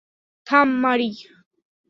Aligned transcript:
থাম, 0.47 0.69
মারি। 0.83 1.09